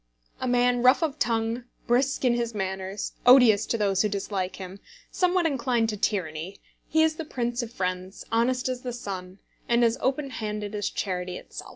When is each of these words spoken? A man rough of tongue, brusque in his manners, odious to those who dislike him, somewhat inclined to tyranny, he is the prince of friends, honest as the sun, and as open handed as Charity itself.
A 0.39 0.47
man 0.47 0.81
rough 0.81 1.03
of 1.03 1.19
tongue, 1.19 1.65
brusque 1.85 2.25
in 2.25 2.33
his 2.33 2.55
manners, 2.55 3.13
odious 3.23 3.67
to 3.67 3.77
those 3.77 4.01
who 4.01 4.09
dislike 4.09 4.55
him, 4.55 4.79
somewhat 5.11 5.45
inclined 5.45 5.89
to 5.89 5.95
tyranny, 5.97 6.59
he 6.89 7.03
is 7.03 7.17
the 7.17 7.23
prince 7.23 7.61
of 7.61 7.71
friends, 7.71 8.25
honest 8.31 8.67
as 8.67 8.81
the 8.81 8.93
sun, 8.93 9.37
and 9.69 9.85
as 9.85 9.99
open 10.01 10.31
handed 10.31 10.73
as 10.73 10.89
Charity 10.89 11.37
itself. 11.37 11.69